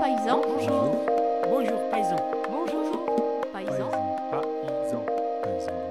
[0.00, 0.40] paysan.
[0.42, 1.04] Bonjour.
[1.48, 2.16] Bonjour paysan.
[2.50, 3.90] Bonjour paysan.
[4.30, 5.02] Paysan.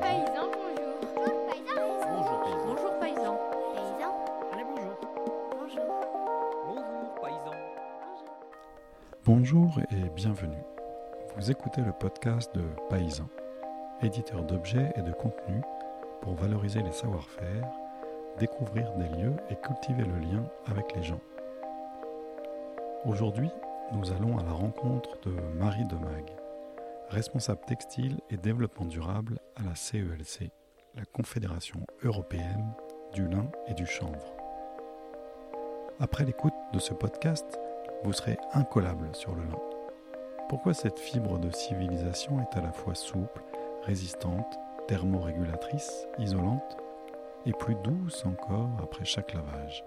[0.02, 0.94] Paysan, bonjour.
[1.15, 1.81] Bonjour paysan.
[2.66, 3.38] Bonjour paysan.
[4.54, 4.96] Allez bonjour.
[6.66, 7.56] Bonjour paysan.
[9.26, 10.63] Bonjour et bienvenue.
[11.35, 13.28] Vous écoutez le podcast de Paysan,
[14.01, 15.63] éditeur d'objets et de contenus
[16.22, 17.67] pour valoriser les savoir-faire,
[18.38, 21.20] découvrir des lieux et cultiver le lien avec les gens.
[23.05, 23.49] Aujourd'hui,
[23.91, 26.31] nous allons à la rencontre de Marie Demag,
[27.09, 30.51] responsable textile et développement durable à la CELC,
[30.95, 32.73] la Confédération européenne
[33.13, 34.35] du lin et du chanvre.
[35.99, 37.59] Après l'écoute de ce podcast,
[38.03, 39.59] vous serez incollable sur le lin.
[40.49, 43.43] Pourquoi cette fibre de civilisation est à la fois souple,
[43.84, 46.77] résistante, thermorégulatrice, isolante
[47.45, 49.84] et plus douce encore après chaque lavage?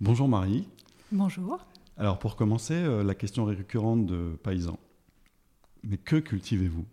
[0.00, 0.68] Bonjour Marie.
[1.12, 1.58] Bonjour.
[1.98, 4.78] Alors pour commencer, euh, la question récurrente de paysan.
[5.84, 6.84] Mais que cultivez-vous?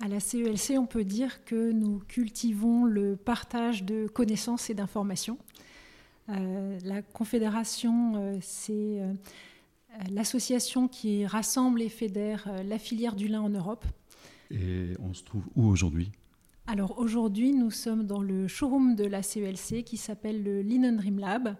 [0.00, 5.38] À la CELC, on peut dire que nous cultivons le partage de connaissances et d'informations.
[6.28, 9.12] Euh, la Confédération, euh, c'est euh,
[10.10, 13.86] l'association qui rassemble et fédère la filière du lin en Europe.
[14.50, 16.10] Et on se trouve où aujourd'hui?
[16.66, 21.20] Alors aujourd'hui, nous sommes dans le showroom de la CELC qui s'appelle le Linen Dream
[21.20, 21.56] Lab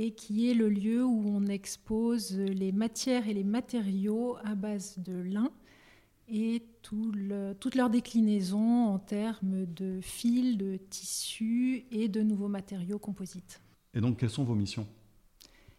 [0.00, 4.96] et qui est le lieu où on expose les matières et les matériaux à base
[4.98, 5.50] de lin
[6.28, 12.46] et tout le- toute leur déclinaison en termes de fils, de tissus et de nouveaux
[12.48, 13.60] matériaux composites.
[13.92, 14.86] Et donc quelles sont vos missions?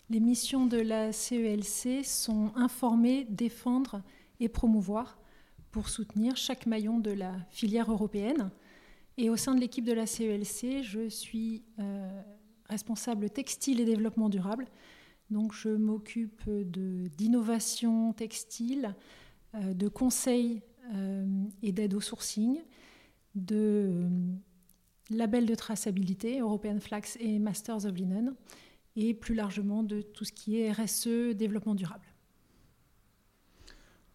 [0.09, 4.01] Les missions de la CELC sont informer, défendre
[4.41, 5.17] et promouvoir
[5.71, 8.49] pour soutenir chaque maillon de la filière européenne.
[9.17, 12.21] Et au sein de l'équipe de la CELC, je suis euh,
[12.69, 14.65] responsable textile et développement durable.
[15.29, 18.95] Donc je m'occupe d'innovation textile,
[19.55, 20.61] euh, de conseils
[20.93, 21.25] euh,
[21.61, 22.59] et d'aide au sourcing,
[23.35, 24.09] de euh,
[25.09, 28.33] labels de traçabilité, European Flax et Masters of Linen,
[28.95, 32.05] et plus largement de tout ce qui est RSE, développement durable.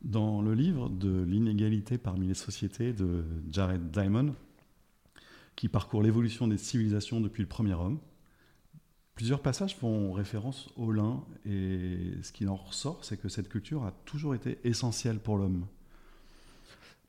[0.02, 4.34] Dans le livre de l'inégalité parmi les sociétés de Jared Diamond,
[5.56, 7.98] qui parcourt l'évolution des civilisations depuis le premier homme,
[9.14, 13.84] plusieurs passages font référence au lin et ce qui en ressort, c'est que cette culture
[13.84, 15.66] a toujours été essentielle pour l'homme.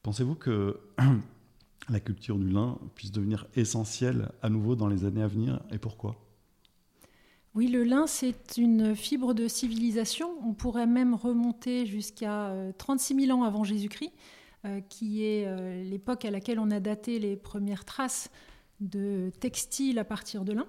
[0.04, 0.80] Pensez-vous que
[1.90, 5.78] la culture du lin puisse devenir essentielle à nouveau dans les années à venir et
[5.78, 6.16] pourquoi?
[7.56, 10.30] Oui, le lin, c'est une fibre de civilisation.
[10.46, 14.12] On pourrait même remonter jusqu'à euh, 36 000 ans avant Jésus-Christ,
[14.66, 18.30] euh, qui est euh, l'époque à laquelle on a daté les premières traces
[18.82, 20.68] de textiles à partir de lin.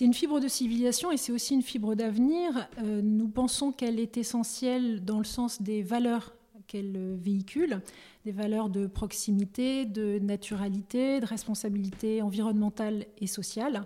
[0.00, 2.70] C'est une fibre de civilisation et c'est aussi une fibre d'avenir.
[2.78, 6.34] Euh, nous pensons qu'elle est essentielle dans le sens des valeurs
[6.68, 7.82] qu'elle véhicule,
[8.24, 13.84] des valeurs de proximité, de naturalité, de responsabilité environnementale et sociale.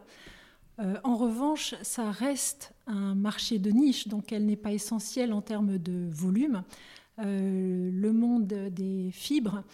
[0.79, 5.43] Euh, en revanche, ça reste un marché de niche, donc elle n'est pas essentielle en
[5.43, 6.63] termes de volume.
[7.19, 9.65] Euh, le monde des fibres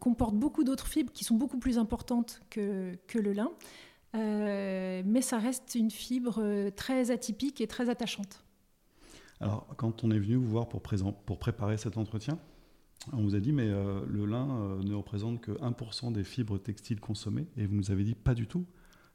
[0.00, 3.52] comporte beaucoup d'autres fibres qui sont beaucoup plus importantes que, le lin,
[4.14, 8.44] mais ça reste une fibre euh, très atypique et très attachante.
[9.40, 12.38] Alors, quand on est venu vous voir pour, présent- pour préparer cet entretien,
[13.12, 16.58] on vous a dit, mais euh, le lin euh, ne représente que 1% des fibres
[16.58, 18.64] textiles consommées, et vous nous avez dit, pas du tout,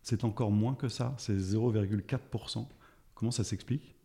[0.02, 2.66] c'est encore moins que ça, c'est 0,4%.
[3.16, 3.96] Comment ça s'explique?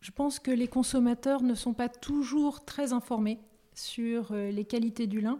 [0.00, 3.38] Je pense que les consommateurs ne sont pas toujours très informés
[3.74, 5.38] sur euh, les qualités du lin.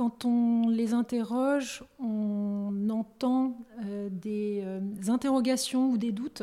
[0.00, 6.42] Quand on les interroge, on entend euh, des euh, interrogations ou des doutes.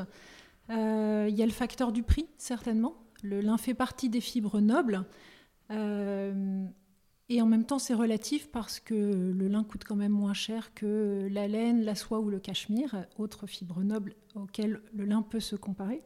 [0.70, 2.94] Euh, Il y a le facteur du prix, certainement.
[3.24, 5.06] Le lin fait partie des fibres nobles.
[5.72, 8.94] Et en même temps, c'est relatif parce que
[9.36, 13.08] le lin coûte quand même moins cher que la laine, la soie ou le cachemire,
[13.18, 16.04] autres fibres nobles auxquelles le lin peut se comparer.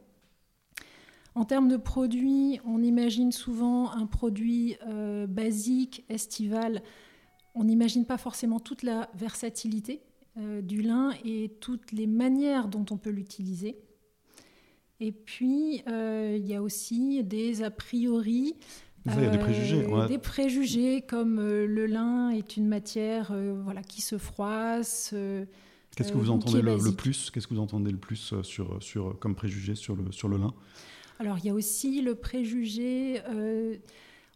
[1.34, 4.78] En termes de produits, on imagine souvent un produit
[5.28, 6.80] basique, estival.
[7.54, 10.00] On n'imagine pas forcément toute la versatilité
[10.38, 13.76] euh, du lin et toutes les manières dont on peut l'utiliser.
[15.00, 18.54] Et puis, euh, il y a aussi des a priori.
[19.06, 19.84] Ça, il y a des préjugés.
[19.84, 23.34] euh, a- Des préjugés comme le lin est une matière
[23.64, 25.12] voilà, qui se froisse.
[25.96, 27.30] Qu'est-ce que vous ou entendez le, le plus?
[27.30, 30.54] Qu'est-ce que vous entendez le plus sur, sur, comme préjugé sur le, sur le lin?
[31.18, 33.20] Alors, il y a aussi le préjugé.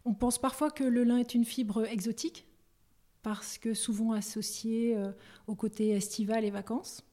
[0.05, 2.45] on pense parfois que le lin est une fibre exotique,
[3.23, 5.11] parce que souvent associée euh,
[5.47, 7.03] au côté estival et vacances.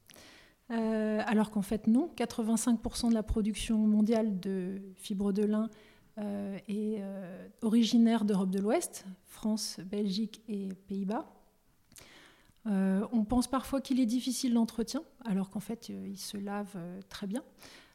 [0.70, 5.68] Euh, alors qu'en fait non, 85% de la production mondiale de fibres de lin
[6.18, 7.02] euh, est
[7.62, 11.26] originaire d'Europe de l'Ouest, France, Belgique et Pays-Bas.
[12.66, 16.76] on pense parfois qu'il est difficile d'entretien, alors qu'en fait il se lave
[17.08, 17.42] très bien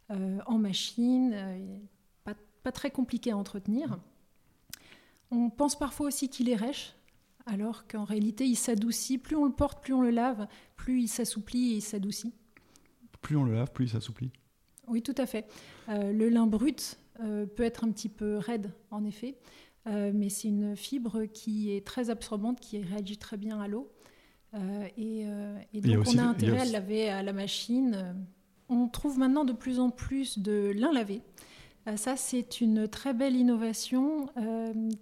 [0.10, 1.36] en machine,
[2.24, 4.00] pas, pas, très compliqué à entretenir.
[5.32, 6.96] On pense parfois aussi qu'il est rêche,
[7.50, 9.18] alors qu'en réalité il s'adoucit.
[9.18, 12.34] Plus on le porte, plus on le lave, plus il s'assouplit et il s'adoucit
[13.22, 14.32] plus on le lave, plus il s'assouplit.
[14.88, 15.46] Oui, tout à fait.
[15.90, 19.38] Euh, le lin brut euh, peut être un petit peu raide, en effet,
[19.88, 23.92] euh, mais c'est une fibre qui est très absorbante, qui réagit très bien à l'eau.
[24.98, 25.26] et,
[25.74, 28.16] donc, on a intérêt à le laver à la machine.
[28.68, 31.22] On trouve maintenant de plus en plus de lin lavé.
[31.96, 34.30] Ça, c'est une très belle innovation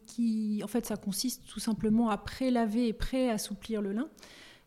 [0.05, 4.07] qui, en fait, ça consiste tout simplement à pré-laver et pré-assouplir le lin.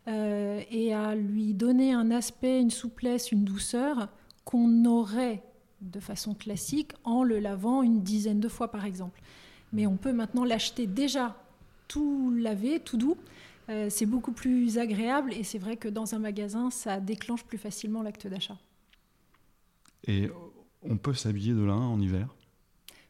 [0.09, 4.09] Euh, et à lui donner un aspect, une souplesse, une douceur
[4.45, 5.43] qu'on aurait
[5.83, 9.21] de façon classique en le lavant une dizaine de fois par exemple.
[9.73, 11.37] Mais on peut maintenant l'acheter déjà
[11.87, 13.17] tout lavé, tout doux.
[13.69, 17.59] Euh, c'est beaucoup plus agréable et c'est vrai que dans un magasin, ça déclenche plus
[17.59, 18.59] facilement l'acte d'achat.
[20.07, 20.31] Et
[20.83, 22.35] on peut s'habiller de lin en hiver?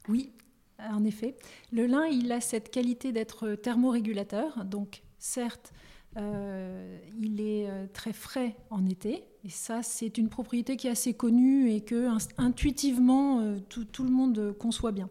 [0.08, 0.32] Oui,
[0.78, 1.36] en effet.
[1.72, 4.64] Le lin, il a cette qualité d'être thermorégulateur.
[4.64, 5.72] Donc, certes,
[6.16, 9.24] euh, il est euh, très frais en été.
[9.44, 12.08] Et ça, c'est une propriété qui est assez connue et que
[12.38, 15.08] intuitivement, euh, tout, le monde conçoit bien.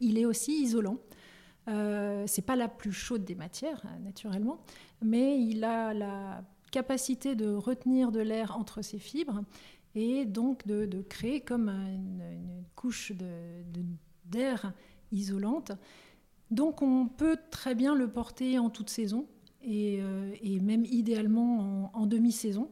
[0.00, 0.98] Il est aussi isolant.
[1.68, 4.58] Euh, c'est pas la plus chaude des matières, naturellement,
[5.00, 9.42] mais il a la capacité de retenir de l'air entre ses fibres
[9.94, 12.22] et donc de, créer comme une,
[12.74, 13.12] couche
[14.24, 14.72] d'air
[15.12, 15.72] isolante.
[16.50, 19.26] Donc on peut très bien le porter en toute saison
[19.66, 22.70] euh, et, même idéalement en, demi-saison.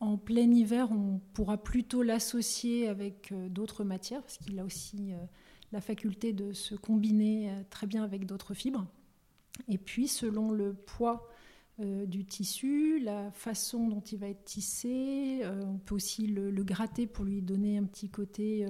[0.00, 5.12] En plein hiver, on pourra plutôt l'associer avec euh, d'autres matières, parce qu'il a aussi
[5.12, 5.16] euh,
[5.72, 8.86] la faculté de se combiner très bien avec d'autres fibres.
[9.68, 11.28] Et puis, selon le poids
[11.78, 17.06] du tissu, la façon dont il va être tissé, on peut aussi le, le, gratter
[17.06, 18.66] pour lui donner un petit côté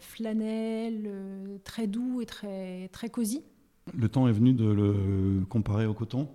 [0.00, 3.42] flanelle, très doux et très, très cosy.
[3.94, 6.28] Le temps est venu de le comparer au coton.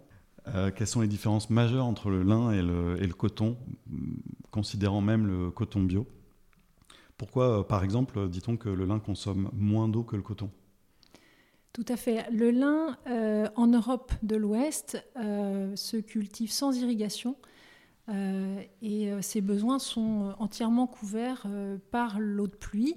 [0.55, 3.57] Euh, quelles sont les différences majeures entre le lin et le, coton,
[4.51, 6.07] considérant même le coton bio?
[7.17, 10.49] Pourquoi, euh, par exemple, dit-on que le lin consomme moins d'eau que le coton?
[11.73, 12.29] Tout à fait.
[12.31, 17.35] Le lin, euh, en Europe de l'Ouest, se cultive sans irrigation
[18.81, 21.45] et ses besoins sont entièrement couverts
[21.91, 22.95] par l'eau de pluie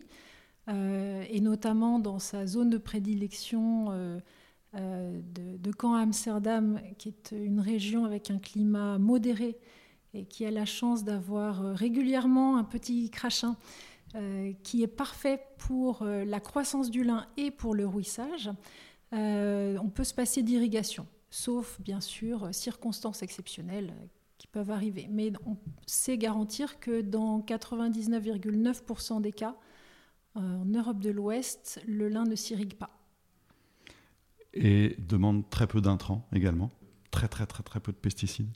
[0.69, 4.21] et notamment dans sa zone de prédilection
[4.77, 9.59] euh, de, Caen Amsterdam, qui est une région avec un climat modéré
[10.15, 13.57] et qui a la chance d'avoir euh, régulièrement un petit crachin
[14.15, 18.51] euh, qui est parfait pour la croissance du lin et pour le rouissage,
[19.13, 23.93] on peut se passer d'irrigation, sauf bien sûr circonstances exceptionnelles
[24.39, 25.09] qui peuvent arriver.
[25.11, 29.57] Mais on sait garantir que dans 99,9% des cas,
[30.35, 33.01] en Europe de l'Ouest, le lin ne s'irrigue pas
[34.55, 36.71] et demande très peu d'intrants également,
[37.11, 38.51] très très très très peu de pesticides.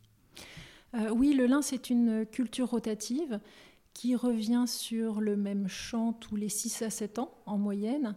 [0.94, 3.40] Euh, oui, le lin c'est une culture rotative
[3.94, 8.16] qui revient sur le même champ tous les 6 à 7 ans en moyenne.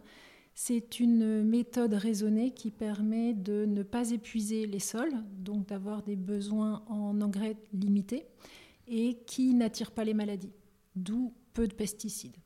[0.54, 6.16] C'est une méthode raisonnée qui permet de ne pas épuiser les sols, donc d'avoir des
[6.16, 8.26] besoins en engrais limités,
[8.88, 10.52] et qui n'attire pas les maladies,
[10.96, 12.36] d'où peu de pesticides.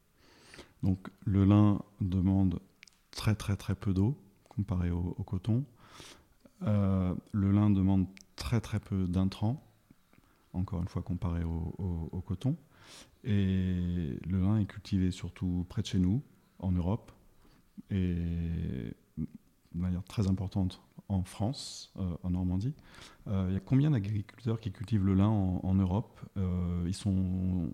[0.83, 2.61] Donc le lin demande
[3.13, 4.17] très très très peu d'eau,
[4.49, 5.65] comparé au, coton.
[6.63, 9.63] Euh, le lin demande très très peu d'intrants,
[10.53, 12.57] encore une fois comparé au, coton.
[13.25, 16.23] Et le lin est cultivé surtout près de chez nous,
[16.59, 17.13] en Europe,
[17.91, 18.15] et
[19.17, 19.27] de
[19.75, 22.75] manière très importante en France, euh, en Normandie.
[23.29, 26.21] Euh, il y a combien d'agriculteurs qui cultivent le lin en, Europe?
[26.87, 27.73] Ils sont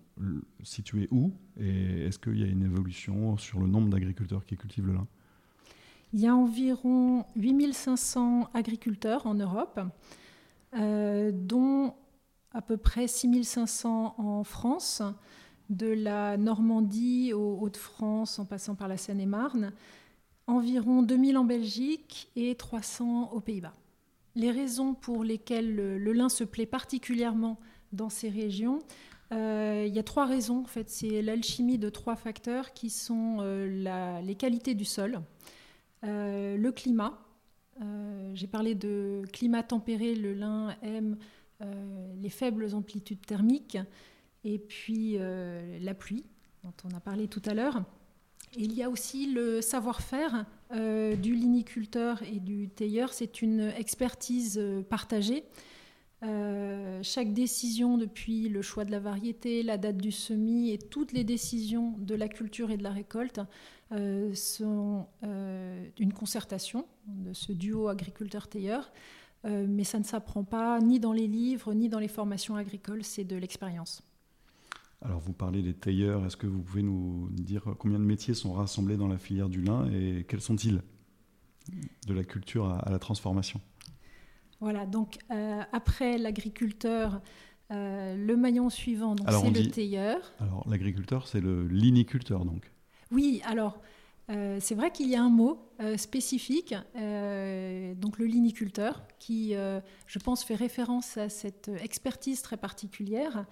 [0.63, 1.33] situés où?
[1.59, 5.07] Et est-ce qu'il y a une évolution sur le nombre d'agriculteurs qui cultivent le lin?
[6.11, 9.79] Il y a environ 8500 agriculteurs en Europe,
[10.75, 11.93] euh, dont
[12.51, 15.01] à peu près 6500 en France,
[15.69, 19.71] de la Normandie aux Hauts-de-France en passant par la Seine-et-Marne,
[20.47, 23.75] environ 2000 en Belgique et 300 aux Pays-Bas.
[24.35, 27.59] Les raisons pour lesquelles le, lin se plaît particulièrement
[27.91, 28.79] dans ces régions,
[29.31, 30.61] euh, il y a trois raisons.
[30.61, 35.21] En fait, c'est l'alchimie de trois facteurs qui sont euh, les qualités du sol,
[36.03, 37.19] euh, le climat.
[38.33, 40.13] J'ai parlé de climat tempéré.
[40.13, 41.17] Le lin aime
[41.61, 43.77] les faibles amplitudes thermiques
[44.43, 46.25] et puis la pluie,
[46.63, 47.83] dont on a parlé tout à l'heure.
[48.57, 53.13] Il y a aussi le savoir-faire du liniculteur et du tailleur.
[53.13, 55.43] C'est une expertise partagée.
[56.21, 61.23] chaque décision depuis le choix de la variété, la date du semis et toutes les
[61.23, 63.41] décisions de la culture et de la récolte
[63.91, 68.91] euh, sont euh, une concertation de ce duo agriculteur-tailleur,
[69.45, 73.03] euh, mais ça ne s'apprend pas ni dans les livres ni dans les formations agricoles,
[73.03, 74.03] c'est de l'expérience.
[75.01, 78.51] Alors vous parlez des tailleurs, est-ce que vous pouvez nous dire combien de métiers sont
[78.51, 80.81] rassemblés dans la filière du lin et quels sont-ils
[82.07, 83.61] de la culture à, la transformation?
[84.59, 85.19] Voilà, donc
[85.71, 87.21] après l'agriculteur,
[87.69, 90.33] le maillon suivant, c'est le tailleur.
[90.39, 92.69] Alors l'agriculteur, c'est le liniculteur donc
[93.11, 93.81] oui, alors
[94.29, 99.53] euh, c'est vrai qu'il y a un mot euh, spécifique, euh, donc le liniculteur, qui,
[99.53, 103.45] je pense, fait référence à cette expertise très particulière.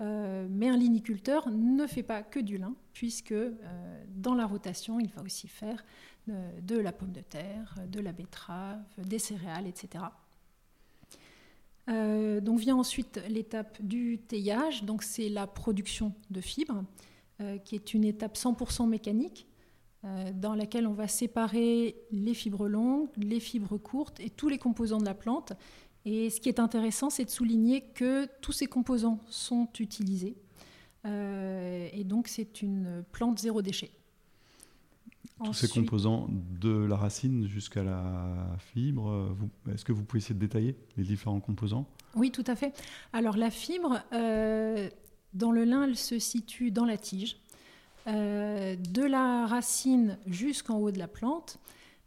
[0.00, 3.34] mais un liniculteur ne fait pas que du lin, puisque
[4.08, 5.84] dans la rotation, il va aussi faire
[6.26, 10.04] de la pomme de terre, de la betterave, des céréales, etc.
[11.86, 16.84] donc vient ensuite l'étape du teillage, donc c'est la production de fibres.
[17.64, 19.49] Qui est une étape 100% mécanique,
[20.34, 24.98] dans laquelle on va séparer les fibres longues, les fibres courtes et tous les composants
[24.98, 25.52] de la plante.
[26.06, 30.36] Et ce qui est intéressant, c'est de souligner que tous ces composants sont utilisés.
[31.04, 33.90] Euh, et donc, c'est une plante zéro déchet.
[35.44, 39.34] Tous ces composants de la racine jusqu'à la fibre,
[39.72, 41.86] est-ce que vous pouvez essayer de détailler les différents composants?
[42.14, 42.74] Oui, tout à fait.
[43.14, 47.38] Alors la fibre, dans le lin, elle se situe dans la tige,
[48.06, 51.58] euh, de la racine jusqu'en haut de la plante,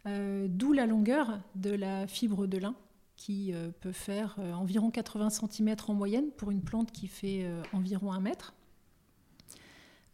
[0.07, 2.75] euh, d'où la longueur de la fibre de lin
[3.15, 8.12] qui euh, peut faire environ 80 cm en moyenne pour une plante qui fait environ
[8.12, 8.53] 1 mètre.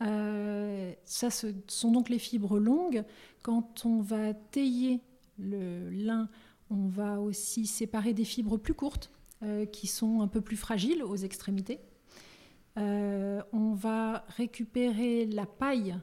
[0.01, 3.03] ce sont donc les fibres longues.
[3.41, 4.99] Quand on va tailler
[5.37, 6.27] le lin,
[6.69, 9.11] on va aussi séparer des fibres plus courtes
[9.71, 11.79] qui sont un peu plus fragiles aux extrémités.
[12.79, 15.97] Euh, on va récupérer la paille,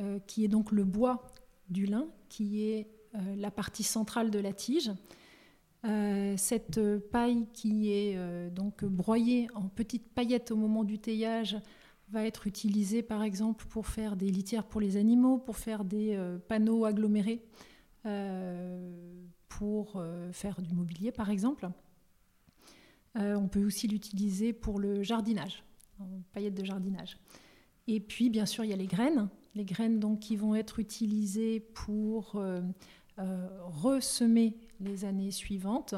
[0.00, 1.26] euh, qui est donc le bois
[1.68, 4.90] du lin, qui est euh, la partie centrale de la tige.
[6.36, 8.16] cette paille qui est
[8.50, 11.56] donc broyée en petites paillettes au moment du teillage
[12.08, 16.16] va être utilisée par exemple pour faire des litières pour les animaux, pour faire des
[16.46, 17.42] panneaux agglomérés,
[19.48, 20.00] pour
[20.30, 21.68] faire du mobilier par exemple.
[23.16, 25.64] on peut aussi l'utiliser pour le jardinage
[26.32, 27.18] paillettes de jardinage.
[27.88, 29.28] Et puis, bien sûr, il y a les graines.
[29.54, 32.60] Les graines donc, qui vont être utilisées pour euh,
[33.18, 35.94] euh, ressemer les années suivantes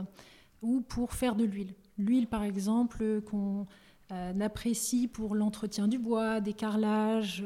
[0.62, 1.74] ou pour faire de l'huile.
[1.98, 3.66] L'huile, par exemple, qu'on
[4.12, 7.44] euh, apprécie pour l'entretien du bois, des carrelages,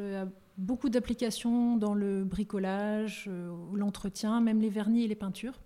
[0.56, 3.28] beaucoup d'applications dans le bricolage,
[3.74, 5.60] l'entretien, même les vernis et les peintures.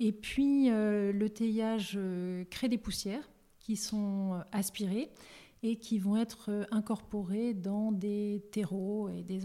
[0.00, 1.98] Et puis, le teillage
[2.50, 3.30] crée des poussières
[3.60, 5.10] qui sont aspirées
[5.64, 9.40] et qui vont être euh, incorporés dans des terreaux et des...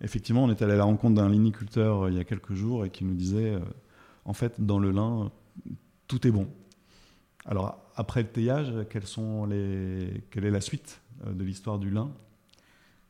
[0.00, 2.84] Effectivement, on est allé à la rencontre d'un liniculteur euh, il y a quelques jours
[2.84, 3.60] et qui nous disait, euh,
[4.24, 5.32] en fait, dans le lin,
[6.06, 6.46] tout est bon.
[7.46, 10.22] Alors, après le teillage, quelles sont les...
[10.30, 12.12] quelle est la suite de l'histoire du lin?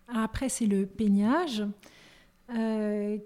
[0.06, 1.62] Après, c'est le peignage.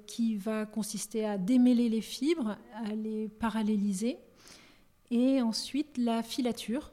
[0.08, 4.18] qui va consister à démêler les fibres, à les paralléliser,
[5.12, 6.91] et ensuite la filature,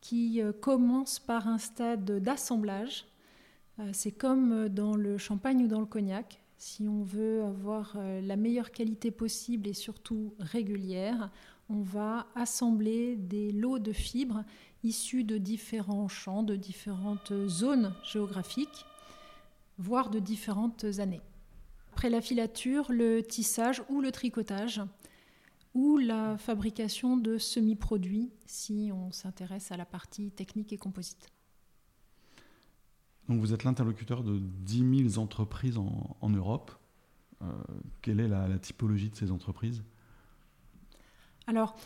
[0.00, 3.06] qui euh, commence par un stade d'assemblage.
[3.78, 6.42] Euh, c'est comme euh, dans le champagne ou dans le cognac.
[6.56, 11.30] Si on veut avoir la meilleure qualité possible et surtout régulière,
[11.70, 14.44] on va assembler des lots de fibres
[14.84, 18.84] issus de différents champs, de différentes zones géographiques,
[19.78, 21.22] voire de différentes années.
[21.94, 24.82] Après la filature, le tissage ou le tricotage
[25.74, 31.28] ou la fabrication de semi-produits si on s'intéresse à la partie technique et composite.
[33.28, 36.72] Donc vous êtes l'interlocuteur de 10 000 entreprises en, Europe.
[37.42, 37.46] Euh,
[38.02, 39.84] quelle est la, typologie de ces entreprises?
[41.46, 41.76] Alors,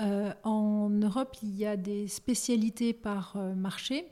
[0.00, 4.06] euh, en Europe, il y a des spécialités par euh, marché.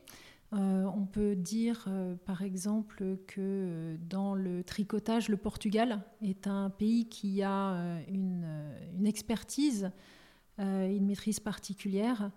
[0.55, 6.47] Euh, on peut dire euh, par exemple que euh, dans le tricotage, le Portugal est
[6.47, 8.45] un pays qui a une,
[9.05, 9.91] expertise,
[10.59, 12.31] une maîtrise particulière.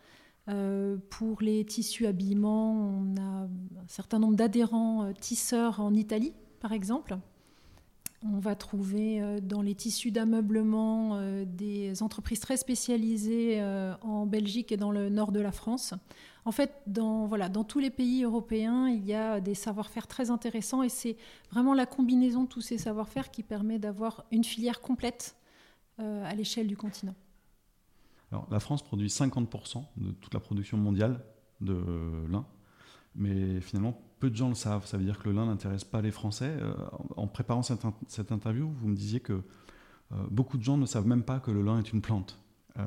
[1.09, 7.17] pour les tissus habillement, on a un certain nombre d'adhérents tisseurs en Italie, par exemple.
[8.23, 13.61] On va trouver dans les tissus d'ameublement des entreprises très spécialisées
[14.01, 15.95] en Belgique et dans le nord de la France.
[16.45, 20.29] En fait, dans, voilà, dans tous les pays européens, il y a des savoir-faire très
[20.29, 21.17] intéressants et c'est
[21.51, 25.35] vraiment la combinaison de tous ces savoir-faire qui permet d'avoir une filière complète
[25.97, 27.15] à l'échelle du continent.
[28.49, 31.23] La France produit 50% de toute la production mondiale
[31.59, 31.75] de
[32.29, 32.45] lin,
[33.15, 34.85] mais finalement, peu de gens le savent.
[34.85, 36.55] Ça veut dire que le lin n'intéresse pas les Français.
[36.61, 36.73] Euh,
[37.17, 41.23] en préparant cette, interview, vous me disiez que euh, beaucoup de gens ne savent même
[41.23, 42.39] pas que le lin est une plante.
[42.77, 42.85] Euh,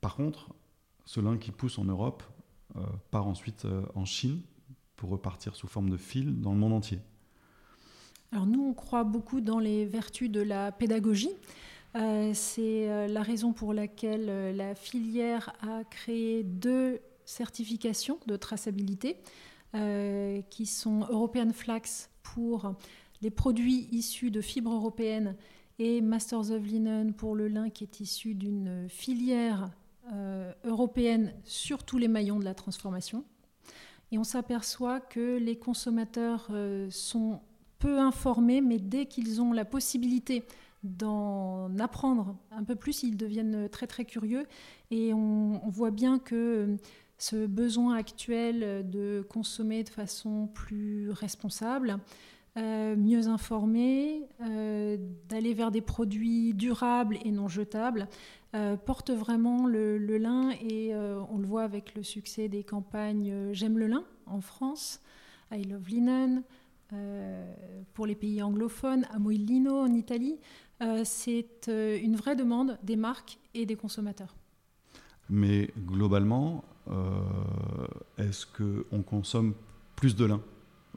[0.00, 0.54] par contre,
[1.04, 2.22] ce lin qui pousse en Europe
[3.12, 4.40] part ensuite en Chine
[4.96, 6.98] pour repartir sous forme de fil dans le monde entier.
[8.32, 11.30] Alors nous, on croit beaucoup dans les vertus de la pédagogie.
[12.32, 19.16] C'est la raison pour laquelle la filière a créé deux certifications de traçabilité.
[19.74, 22.76] Euh, qui sont European Flax pour
[23.22, 25.34] les produits issus de fibres européennes
[25.80, 29.72] et Masters of Linen pour le lin qui est issu d'une filière
[30.12, 33.24] euh, européenne sur tous les maillons de la transformation.
[34.12, 37.40] Et on s'aperçoit que les consommateurs euh, sont
[37.80, 40.44] peu informés, mais dès qu'ils ont la possibilité
[40.84, 44.46] d'en apprendre un peu plus, ils deviennent très très curieux.
[44.92, 46.76] Et on, on voit bien que
[47.24, 51.98] ce besoin actuel de consommer de façon plus responsable,
[52.58, 54.98] euh, mieux informé, euh,
[55.30, 58.08] d'aller vers des produits durables et non jetables,
[58.54, 63.78] euh, porte vraiment le, lin et on le voit avec le succès des campagnes J'aime
[63.78, 65.00] le lin en France,
[65.50, 66.42] I Love Linen,
[67.94, 70.38] pour les pays anglophones, Amo il Lino en Italie.
[71.04, 74.36] C'est une vraie demande des marques et des consommateurs.
[75.30, 76.62] Mais globalement,
[78.18, 79.54] est-ce qu'on consomme
[79.96, 80.40] plus de lin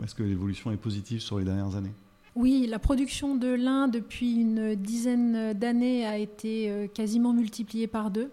[0.03, 1.93] Est-ce que l'évolution est positive sur les dernières années?
[2.35, 8.11] Oui, la production de lin depuis une dizaine d'années a été euh, quasiment multipliée par
[8.11, 8.29] deux.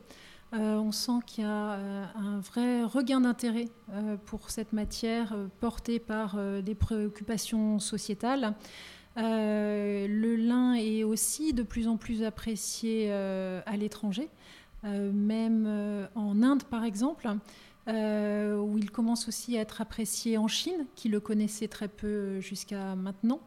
[0.52, 1.78] Euh, on sent qu'il y a
[2.14, 3.68] un vrai regain d'intérêt
[4.26, 8.54] pour cette matière portée par des préoccupations sociétales.
[9.16, 14.28] le lin est aussi de plus en plus apprécié à l'étranger.
[14.84, 17.28] Euh, même euh, en Inde par exemple,
[17.88, 22.40] euh, où il commence aussi à être apprécié en Chine, qui le connaissait très peu
[22.40, 23.40] jusqu'à maintenant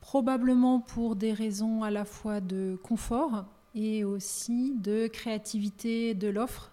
[0.00, 6.70] probablement pour des raisons à la fois de confort et aussi de créativité de l'offre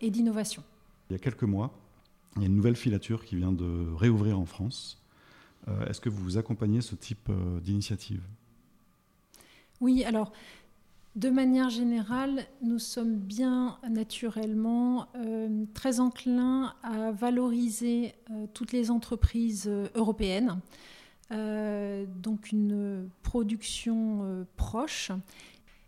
[0.00, 0.62] et d'innovation.
[1.10, 1.70] Il y a quelques mois,
[2.36, 5.02] il y a une nouvelle filature qui vient de réouvrir en France.
[5.88, 7.30] Est-ce que vous accompagnez ce type
[7.62, 8.22] d'initiative?
[9.80, 10.32] Oui, alors
[11.16, 18.90] de manière générale, nous sommes bien naturellement euh, très enclins à valoriser euh, toutes les
[18.90, 20.58] entreprises euh, européennes,
[22.22, 25.10] donc une production proche.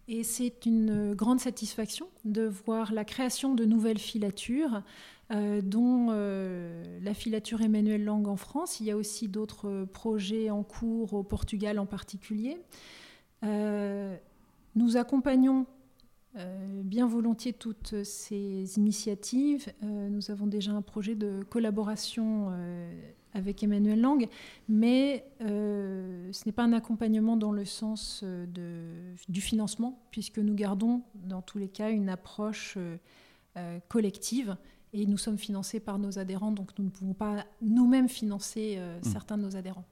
[0.08, 4.82] Et c'est une grande satisfaction de voir la création de nouvelles filatures,
[5.30, 8.80] dont la filature Emmanuel Lang en France.
[8.80, 12.58] Il y a aussi d'autres projets en cours au Portugal en particulier.
[14.76, 15.66] Nous accompagnons
[16.36, 19.72] euh, bien volontiers toutes ces initiatives.
[19.82, 22.92] Euh, nous avons déjà un projet de collaboration euh,
[23.32, 24.28] avec Emmanuel Lang,
[24.68, 28.24] mais ce n'est pas un accompagnement dans le sens
[29.28, 32.78] du financement, puisque nous gardons dans tous les cas une approche
[33.88, 34.56] collective
[34.94, 39.04] et nous sommes financés par nos adhérents, donc nous ne pouvons pas nous-mêmes financer mmh.
[39.04, 39.84] certains de nos adhérents.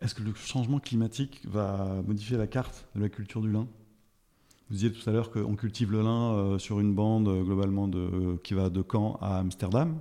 [0.00, 3.66] Est-ce que le changement climatique va modifier la carte de la culture du lin?
[4.68, 7.88] Vous disiez tout à l'heure qu'on cultive le lin euh, sur une bande euh, globalement
[7.88, 9.98] de, qui va de Caen à Amsterdam.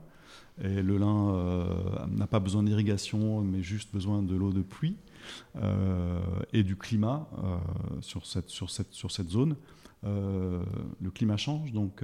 [0.61, 4.97] Et le lin euh, n'a pas besoin d'irrigation, mais juste besoin de l'eau de pluie
[6.53, 7.27] et du climat
[8.01, 8.49] sur, cette,
[9.29, 9.55] zone.
[10.03, 12.01] le climat change, donc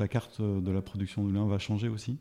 [0.00, 2.18] la carte de la production du lin va changer aussi?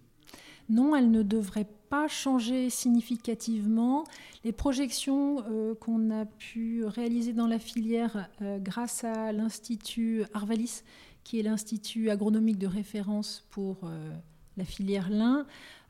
[0.70, 4.04] Non, elle ne devrait pas changer significativement.
[4.44, 10.82] Les projections euh, qu'on a pu réaliser dans la filière euh, grâce à l'Institut Arvalis,
[11.24, 14.12] qui est l'Institut agronomique de référence pour euh,
[14.58, 15.46] la filière lin,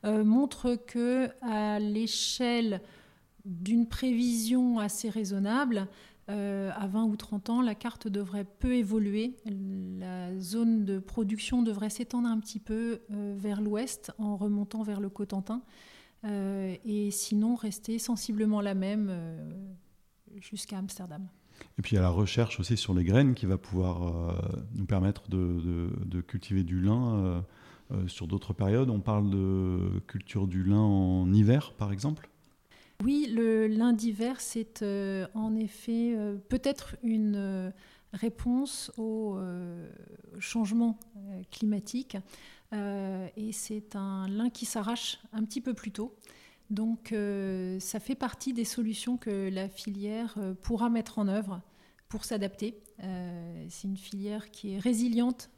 [0.06, 2.82] montrent que à l'échelle
[3.46, 5.88] d'une prévision assez raisonnable,
[6.30, 9.36] euh, à 20 ou 30 ans, la carte devrait peu évoluer.
[9.98, 15.00] La zone de production devrait s'étendre un petit peu euh, vers l'ouest en remontant vers
[15.00, 15.62] le Cotentin.
[16.24, 19.12] Euh, et sinon rester sensiblement la même
[20.36, 21.28] jusqu'à Amsterdam.
[21.78, 24.40] Et puis il y a la recherche aussi sur les graines qui va pouvoir
[24.74, 27.44] nous permettre de, cultiver du lin
[28.06, 28.88] sur d'autres périodes.
[28.88, 32.28] On parle de culture du lin en hiver, par exemple
[33.04, 34.82] Oui, le lin d'hiver, c'est
[35.34, 36.16] en effet
[36.48, 37.72] peut-être une
[38.12, 39.38] réponse au
[40.38, 40.98] changement
[41.50, 42.16] climatique.
[42.72, 46.16] et c'est un lin qui s'arrache un petit peu plus tôt.
[46.70, 51.60] Donc euh, ça fait partie des solutions que la filière euh, pourra mettre en œuvre
[52.08, 52.80] pour s'adapter.
[53.02, 55.50] Euh, c'est une filière qui est résiliente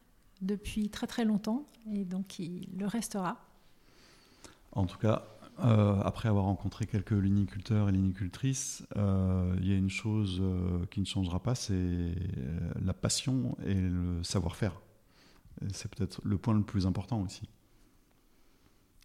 [0.43, 3.39] depuis très très longtemps et donc qui le restera.
[4.73, 10.43] En tout cas, après avoir rencontré quelques liniculteurs et linicultrices, il y a une chose
[10.91, 12.13] qui ne changera pas, c'est
[12.85, 14.81] la passion et le savoir-faire.
[15.73, 17.49] C'est peut-être le point le plus important aussi.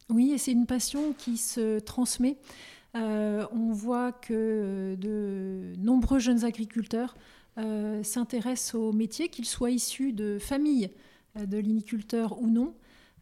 [0.09, 2.37] Oui, et c'est une passion qui se transmet.
[2.95, 7.15] Euh, on voit que de nombreux jeunes agriculteurs
[7.57, 10.91] euh, s'intéressent au métier, qu'ils soient issus de familles
[11.37, 12.73] euh, de liniculteurs ou non.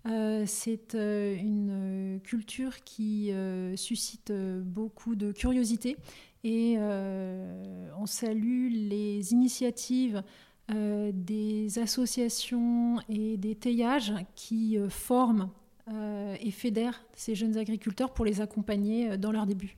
[0.06, 3.32] C'est une culture qui
[3.76, 4.32] suscite
[4.64, 5.98] beaucoup de curiosité
[6.44, 10.24] et on salue les initiatives
[10.70, 15.50] des associations et des teillages qui forment
[15.92, 19.76] euh, et fédère ces jeunes agriculteurs pour les accompagner euh, dans leur début.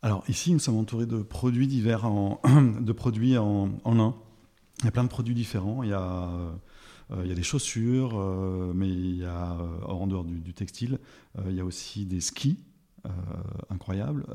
[0.00, 2.40] Alors ici, nous sommes entourés de produits divers, en,
[2.80, 4.14] de produits en, en.
[4.78, 5.82] Il y a plein de produits différents.
[5.82, 6.52] Il y a, euh,
[7.10, 8.18] il y a des chaussures,
[8.74, 10.98] mais il y a, en dehors du, textile,
[11.46, 12.58] il y a aussi des skis
[13.70, 14.26] incroyables,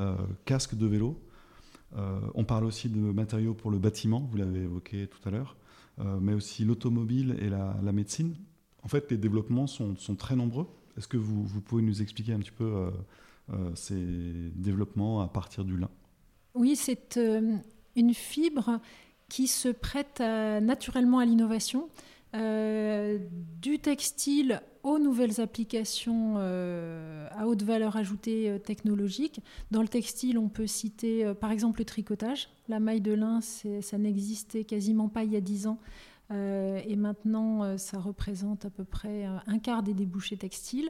[0.45, 1.21] casques de vélo.
[2.33, 5.55] on parle aussi de matériaux pour le bâtiment, vous l'avez évoqué tout à l'heure,
[6.19, 8.35] mais aussi l'automobile et la, médecine.
[8.83, 10.67] En fait, les développements sont, très nombreux.
[10.97, 12.91] Est-ce que vous, pouvez nous expliquer un petit peu euh,
[13.51, 13.95] euh, ces
[14.55, 15.89] développements à partir du lin?
[16.53, 17.57] Oui, c'est euh,
[17.95, 18.79] une fibre
[19.29, 21.89] qui se prête naturellement à l'innovation.
[22.33, 29.39] Du textile aux nouvelles applications à haute valeur ajoutée technologique.
[29.71, 32.49] Dans le textile, on peut citer par exemple le tricotage.
[32.67, 35.77] La maille de lin, ça n'existait quasiment pas il y a dix ans.
[36.31, 40.89] Euh, et maintenant, euh, ça représente à peu près euh, un quart des débouchés textiles.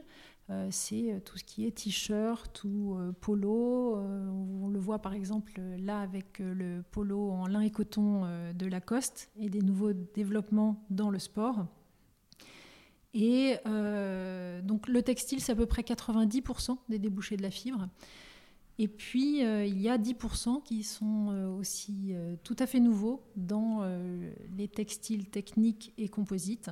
[0.70, 3.96] C'est tout ce qui est t-shirt ou polo.
[3.96, 9.30] on le voit par exemple là avec le polo en lin et coton de Lacoste
[9.38, 11.66] et des nouveaux développements dans le sport.
[13.14, 13.56] Et
[14.62, 17.88] donc le textile, c'est à peu près 90% des débouchés de la fibre.
[18.78, 22.80] Et puis, euh, il y a 10% qui sont euh, aussi euh, tout à fait
[22.80, 23.84] nouveaux dans
[24.56, 26.70] les textiles techniques et composites.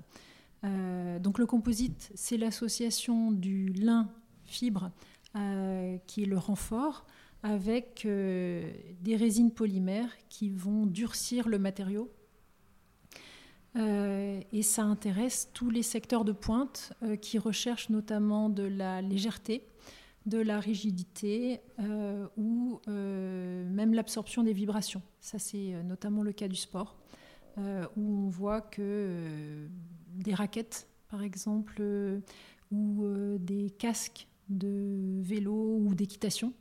[0.62, 4.08] Donc le composite, c'est l'association du lin
[4.44, 4.90] fibre
[6.06, 7.04] qui est le renfort
[7.42, 12.12] avec des résines polymères qui vont durcir le matériau.
[13.76, 19.64] et ça intéresse tous les secteurs de pointe qui recherchent notamment de la légèreté,
[20.26, 25.02] de la rigidité euh, ou euh, même l'absorption des vibrations.
[25.20, 26.96] Ça, c'est euh, notamment le cas du sport,
[27.58, 29.68] où on voit que
[30.14, 31.82] des raquettes, par exemple,
[32.70, 33.04] ou
[33.38, 36.52] des casques de vélo ou d'équitation,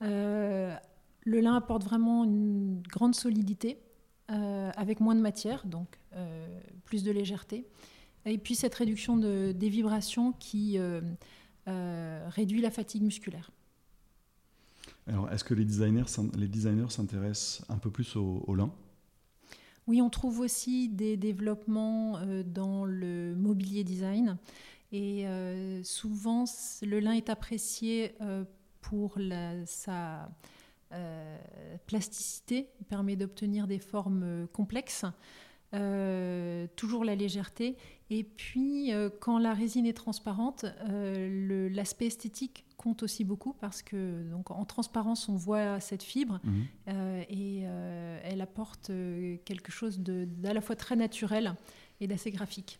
[0.00, 0.78] le
[1.24, 3.78] lin apporte vraiment une grande solidité,
[4.28, 5.98] avec moins de matière, donc
[6.84, 7.66] plus de légèreté.
[8.26, 10.78] Et puis cette réduction de, des vibrations qui
[11.66, 13.50] euh, réduit la fatigue musculaire.
[15.06, 16.04] Alors, est-ce que les designers,
[16.36, 18.70] les designers s'intéressent un peu plus au, lin?
[19.86, 24.38] Oui, on trouve aussi des développements euh, dans le mobilier design.
[24.92, 26.44] Et euh, souvent,
[26.82, 28.14] le lin est apprécié
[28.80, 30.28] pour la, sa
[31.86, 32.68] plasticité.
[32.80, 35.04] Il permet d'obtenir des formes complexes.
[35.74, 37.76] Euh, toujours la légèreté.
[38.10, 43.82] Et puis, euh, quand la résine est transparente, euh, l'aspect esthétique compte aussi beaucoup parce
[43.82, 46.66] que donc, en transparence, on voit cette fibre mhm.
[47.30, 47.60] et
[48.22, 48.90] elle apporte
[49.44, 51.54] quelque chose d'à la fois très naturel
[52.00, 52.78] et d'assez graphique.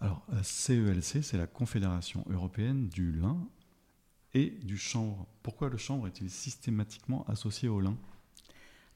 [0.00, 3.36] Alors, CELC, c'est la Confédération européenne du lin
[4.34, 5.26] et du chanvre.
[5.42, 7.96] Pourquoi le chanvre est-il systématiquement associé au lin?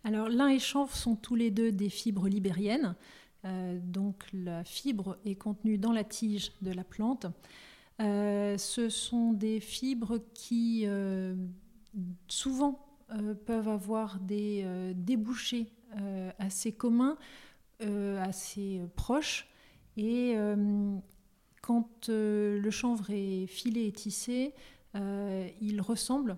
[0.04, 2.94] Alors l'un et chanvre sont tous les deux des fibres libériennes.
[3.44, 7.26] Euh, donc la fibre est contenue dans la tige de la plante.
[8.00, 11.34] Euh, ce sont des fibres qui euh,
[12.28, 12.82] souvent
[13.46, 15.68] peuvent avoir des débouchés
[16.38, 17.16] assez communs,
[17.80, 19.46] assez proches.
[19.96, 20.34] Et
[21.62, 24.54] quand le chanvre est filé et tissé,
[24.94, 26.36] il ressemble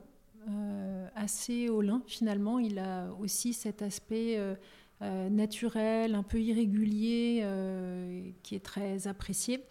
[0.48, 2.58] euh, assez au lin finalement.
[2.58, 4.54] Il a aussi cet aspect euh,
[5.02, 9.64] euh, naturel, un peu irrégulier, euh, qui est très apprécié.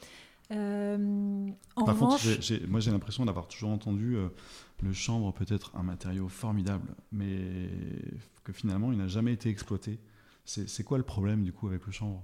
[0.51, 4.29] Euh, en Par contre, revanche, moi j'ai l'impression d'avoir toujours entendu euh,
[4.81, 7.69] le chanvre peut être un matériau formidable, mais
[8.43, 9.99] que finalement il n'a jamais été exploité.
[10.45, 12.23] C'est quoi le problème du coup avec le chanvre?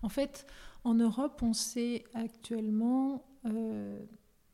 [0.00, 0.46] En fait,
[0.84, 3.98] en Europe, on sait actuellement euh,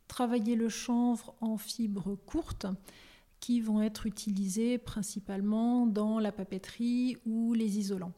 [0.08, 2.66] travailler le chanvre en fibres courtes
[3.38, 8.12] qui vont être utilisées principalement dans la papeterie ou les isolants.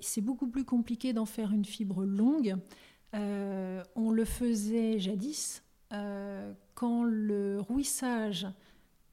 [0.00, 2.56] C'est beaucoup plus compliqué d'en faire une fibre longue.
[3.16, 8.46] Euh, on le faisait jadis euh, quand le rouissage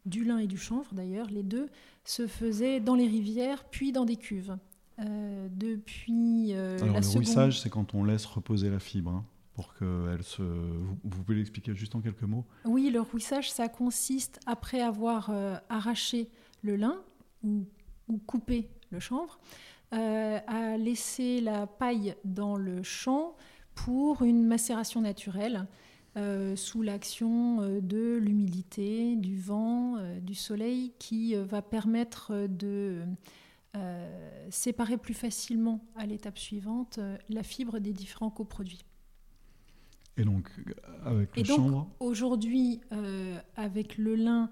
[0.06, 1.70] du lin et du chanvre, d'ailleurs, les deux,
[2.04, 4.58] se faisait dans les rivières puis dans des cuves.
[5.00, 7.24] Euh, depuis Alors la le seconde...
[7.24, 10.42] rouissage, c'est quand on laisse reposer la fibre hein, pour qu'elle se.
[10.42, 12.46] Vous, vous pouvez l'expliquer juste en quelques mots?
[12.66, 15.32] Oui, le rouissage, ça consiste, après avoir
[15.70, 16.30] arraché
[16.62, 17.02] le lin
[17.44, 17.66] ou,
[18.10, 19.40] ou coupé le chanvre,
[19.92, 23.36] à laisser la paille dans le champ
[23.76, 25.68] pour une macération naturelle
[26.16, 33.02] euh, sous l'action euh, de l'humidité, du vent, euh, du soleil, qui va permettre de
[33.76, 38.84] euh, séparer plus facilement à l'étape suivante la fibre des différents coproduits.
[40.18, 40.52] Et donc,
[41.04, 42.82] avec Et le donc, chanvre, Aujourd'hui,
[43.56, 44.52] avec le lin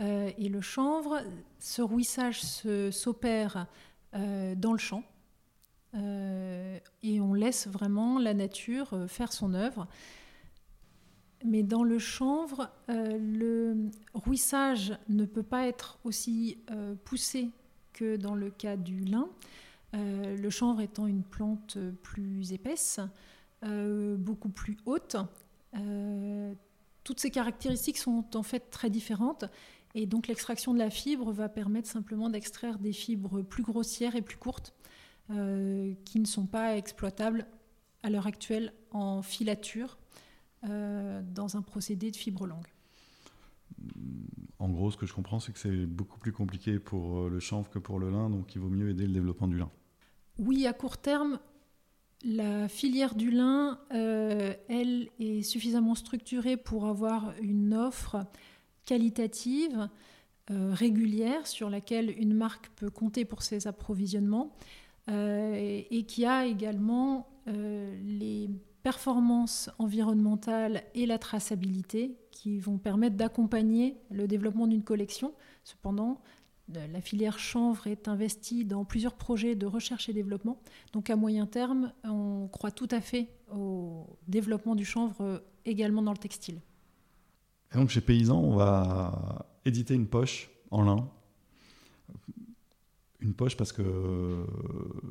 [0.00, 1.22] et le chanvre,
[1.58, 3.66] ce rouissage se- s'opère
[4.12, 5.02] dans le champ
[5.94, 9.86] et on laisse vraiment la nature euh, faire son œuvre.
[11.44, 17.50] Mais dans le chanvre, euh, le rouissage ne peut pas être aussi euh, poussé
[17.92, 19.28] que dans le cas du lin.
[19.94, 23.00] Euh, le chanvre étant une plante plus épaisse,
[23.64, 25.16] euh, beaucoup plus haute.
[25.76, 26.52] Euh,
[27.04, 29.44] toutes ces caractéristiques sont en fait très différentes
[29.94, 34.22] et donc l'extraction de la fibre va permettre simplement d'extraire des fibres plus grossières et
[34.22, 34.74] plus courtes
[35.30, 37.46] euh, qui ne sont pas exploitables
[38.02, 39.98] à l'heure actuelle en filature
[40.68, 42.68] euh, dans un procédé de fibre longue.
[44.58, 47.40] en gros, ce que je comprends, c'est que c'est beaucoup plus compliqué pour euh, le
[47.40, 49.70] chanvre que pour le lin, donc il vaut mieux aider le développement du lin.
[50.38, 51.38] Oui, à court terme,
[52.24, 58.26] la filière du lin, euh, elle, est suffisamment structurée pour avoir une offre
[58.84, 59.88] qualitative,
[60.50, 64.56] euh, régulière, sur laquelle une marque peut compter pour ses approvisionnements,
[65.08, 68.50] et, et qui a également euh, les
[68.82, 75.34] performances environnementales et la traçabilité qui vont permettre d'accompagner le développement d'une collection.
[75.64, 76.20] Cependant,
[76.76, 80.60] euh, la filière chanvre est investie dans plusieurs projets de recherche et développement.
[80.92, 86.02] Donc à moyen terme, on croit tout à fait au développement du chanvre euh, également
[86.02, 86.60] dans le textile.
[87.72, 91.10] Et donc chez Paysan, on va éditer une poche en lin.
[93.20, 94.44] Une poche parce que euh,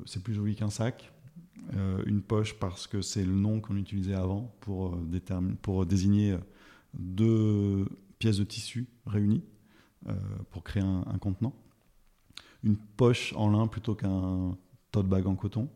[0.06, 1.12] c'est plus joli qu'un sac.
[1.76, 6.38] Euh, une poche parce que c'est le nom qu'on utilisait avant pour, euh, pour désigner
[6.93, 7.86] deux
[8.20, 9.43] pièces de tissu réunies
[10.52, 11.54] pour créer un, contenant.
[12.63, 14.56] Une poche en lin plutôt qu'un
[14.91, 15.67] tote bag en coton.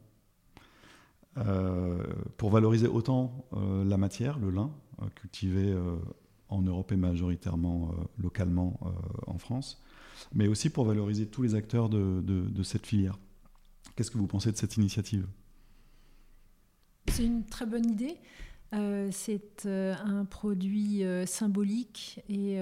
[2.38, 4.72] Pour valoriser autant la matière, le lin,
[5.16, 5.78] cultivé
[6.48, 8.80] en Europe et majoritairement localement
[9.28, 9.84] en France,
[10.34, 13.18] mais aussi pour valoriser tous les acteurs de, cette filière.
[13.96, 15.28] Qu'est-ce que vous pensez de cette initiative?
[17.08, 18.18] C'est une très bonne idée.
[18.74, 22.58] Euh, c'est euh, un produit euh, symbolique et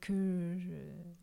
[0.00, 0.56] que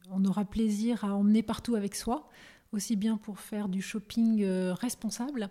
[0.10, 2.30] on aura plaisir à emmener partout avec soi,
[2.72, 5.50] aussi bien pour faire du shopping responsable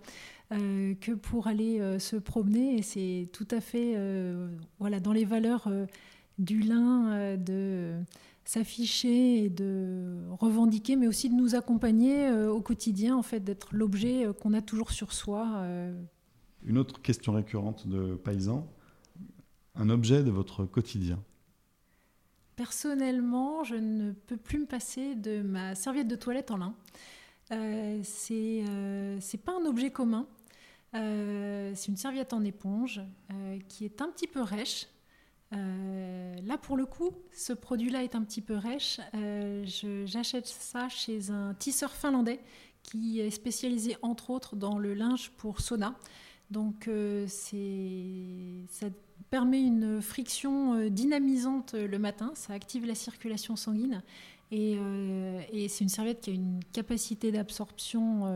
[0.50, 2.78] que pour aller se promener.
[2.78, 3.96] Et c'est tout à fait
[4.78, 5.68] voilà, dans les valeurs
[6.38, 8.00] du lin de
[8.44, 13.74] s'afficher et de revendiquer, mais aussi de nous accompagner euh, au quotidien, en fait, d'être
[13.74, 15.48] l'objet euh, qu'on a toujours sur soi.
[15.56, 15.98] euh,
[16.64, 18.66] Une autre question récurrente de paysans,
[19.74, 21.22] un objet de votre quotidien.
[22.56, 26.74] Personnellement, je ne peux plus me passer de ma serviette de toilette en lin.
[27.50, 30.26] Euh, c'est euh, c'est pas un objet commun.
[30.94, 33.00] Euh, c'est une serviette en éponge
[33.68, 34.86] qui est un petit peu rêche.
[35.52, 39.00] Euh, là, pour le coup, ce produit-là est un petit peu rêche.
[39.14, 39.64] Euh,
[40.06, 42.40] J'achète ça chez un tisseur finlandais
[42.82, 45.94] qui est spécialisé entre autres dans le linge pour sauna.
[46.50, 48.86] Donc, euh, ça
[49.30, 54.02] permet une friction dynamisante le matin, ça active la circulation sanguine
[54.52, 54.76] et,
[55.52, 58.28] et c'est une serviette qui a une capacité d'absorption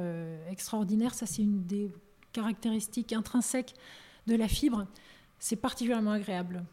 [0.50, 1.14] extraordinaire.
[1.14, 1.92] Ça, c'est une des
[2.32, 3.74] caractéristiques intrinsèques
[4.26, 4.86] de la fibre.
[5.38, 6.64] C'est particulièrement agréable.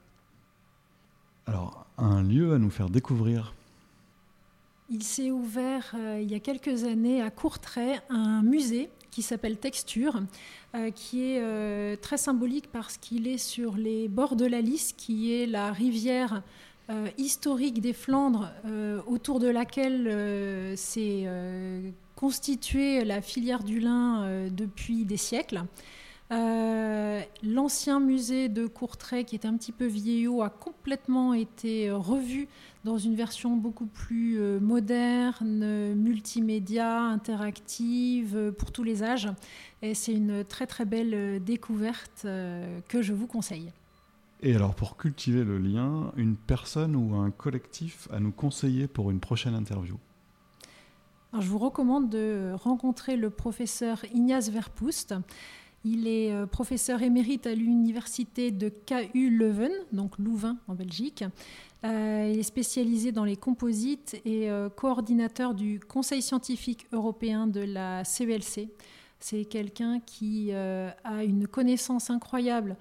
[1.47, 3.53] Alors, un lieu à nous faire découvrir
[4.89, 9.57] Il s'est ouvert euh, il y a quelques années à Courtrai un musée qui s'appelle
[9.57, 10.21] Texture,
[10.73, 14.93] euh, qui est euh, très symbolique parce qu'il est sur les bords de la Lys,
[14.93, 16.41] qui est la rivière
[17.17, 18.51] historique des Flandres
[19.07, 21.27] autour de laquelle s'est
[22.15, 25.63] constituée la filière du lin depuis des siècles.
[26.31, 32.47] Euh, l'ancien musée de Courtrai, qui est un petit peu vieillot, a complètement été revu
[32.83, 39.29] dans une version beaucoup plus euh, moderne, multimédia, interactive, euh, pour tous les âges.
[39.83, 42.25] Et c'est une très très belle découverte
[42.87, 43.71] que je vous conseille.
[44.41, 49.11] Et alors pour cultiver le lien, une personne ou un collectif à nous conseiller pour
[49.11, 49.97] une prochaine interview?
[51.37, 55.13] Je vous recommande de rencontrer le professeur Ignace Verpoust.
[55.87, 61.23] Il est euh, professeur émérite à l'université de KU Leuven, donc Louvain en Belgique.
[61.83, 67.59] Euh, il est spécialisé dans les composites et euh, coordinateur du Conseil scientifique européen de
[67.59, 68.67] la CELC.
[69.19, 72.75] C'est quelqu'un qui a une connaissance incroyable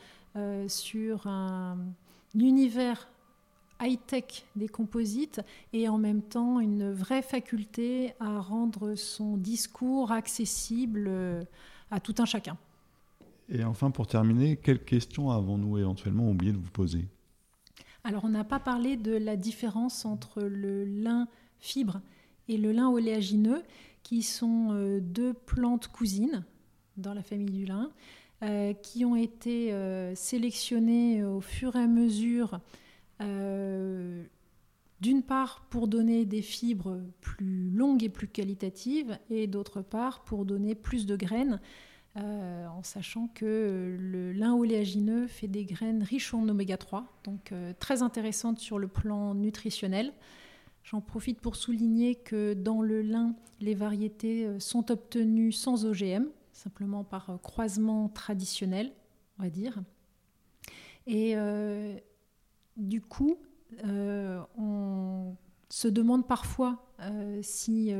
[0.66, 1.78] sur un,
[2.34, 3.08] univers
[3.80, 5.40] high-tech des composites
[5.72, 11.08] et en même temps une vraie faculté à rendre son discours accessible
[11.90, 12.58] à tout un chacun.
[13.48, 17.06] Et enfin, pour terminer, quelles questions avons-nous éventuellement oublié de vous poser?
[18.04, 21.28] Alors, on n'a pas parlé de la différence entre le lin
[21.58, 22.00] fibre
[22.48, 23.62] et le lin oléagineux,
[24.02, 26.44] qui sont euh, deux plantes cousines
[26.96, 27.90] dans la famille du lin,
[28.42, 32.60] euh, qui ont été euh, sélectionnées au fur et à mesure,
[35.00, 40.44] d'une part pour donner des fibres plus longues et plus qualitatives, et d'autre part pour
[40.44, 41.58] donner plus de graines.
[42.16, 47.50] Euh, en sachant que le lin oléagineux fait des graines riches en oméga 3, donc
[47.50, 50.12] euh, très intéressantes sur le plan nutritionnel.
[50.84, 56.26] J'en profite pour souligner que dans le lin, les variétés euh, sont obtenues sans OGM,
[56.52, 58.92] simplement par croisement traditionnel,
[59.40, 59.82] on va dire.
[61.08, 61.34] Et
[62.76, 63.36] du coup,
[63.82, 65.34] on
[65.68, 66.86] se demande parfois
[67.42, 67.92] si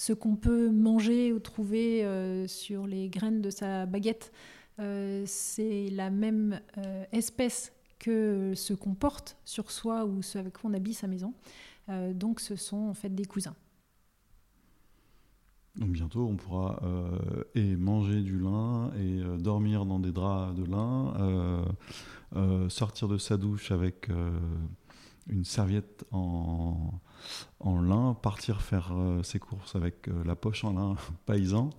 [0.00, 4.32] ce qu'on peut manger ou trouver euh, sur les graines de sa baguette,
[4.78, 10.54] euh, c'est la même euh, espèce que ce qu'on porte sur soi ou ce avec
[10.54, 11.34] quoi on habille sa maison.
[12.14, 13.54] donc ce sont en fait des cousins.
[15.76, 16.80] Bientôt, on pourra
[17.54, 21.66] et manger du lin et dormir dans des draps de lin,
[22.70, 24.08] sortir de sa douche avec
[25.28, 27.00] une serviette en,
[27.60, 31.70] en lin, partir faire euh, ses courses avec euh, la poche en lin paysan.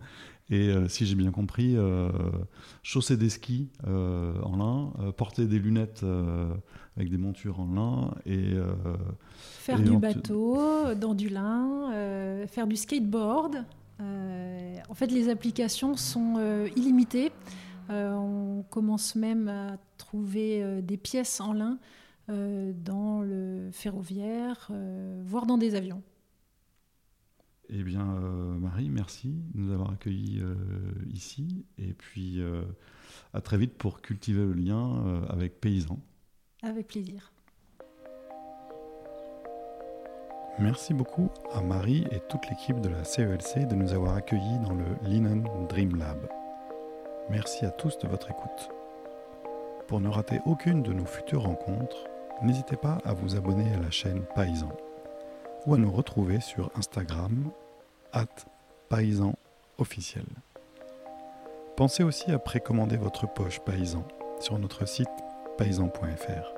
[0.50, 1.78] Et euh, si j'ai bien compris,
[2.84, 6.04] chausser des skis en lin, porter des lunettes
[6.98, 8.56] avec des montures en lin et
[9.34, 13.64] faire du bateau dans du lin, faire du skateboard.
[14.00, 17.32] en fait, les applications sont illimitées.
[17.90, 21.80] on commence même à trouver des pièces en lin
[22.74, 26.02] dans le ferroviaire, euh, voire dans des avions.
[27.70, 30.42] Eh bien, euh, Marie, merci de nous avoir accueillis
[31.10, 31.66] ici.
[31.78, 32.42] Et puis,
[33.34, 36.00] à très vite pour cultiver le lien avec Paysans.
[36.64, 37.32] Avec plaisir.
[40.60, 44.60] Merci beaucoup à Marie et toute l'équipe de la CELC e de nous avoir accueillis
[44.60, 46.30] dans le Linen Dream Lab.
[47.30, 48.70] Merci à tous de votre écoute.
[49.88, 52.11] Pour ne rater aucune de nos futures rencontres,
[52.42, 54.72] n'hésitez pas à vous abonner à la chaîne Paysan
[55.66, 57.52] ou à nous retrouver sur Instagram,
[58.14, 58.26] at
[58.90, 59.34] paysan
[59.78, 60.26] officiel.
[61.76, 64.04] Pensez aussi à précommander votre poche paysan
[64.40, 65.08] sur notre site
[65.58, 66.54] paysan.fr.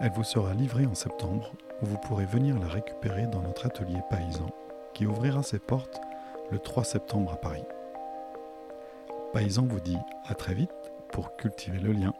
[0.00, 4.00] Elle vous sera livrée en septembre où vous pourrez venir la récupérer dans notre atelier
[4.10, 4.50] paysan
[4.94, 6.00] qui ouvrira ses portes
[6.50, 7.64] le 3 septembre à Paris.
[9.32, 10.70] Paysan vous dit à très vite
[11.12, 12.12] pour cultiver le lien.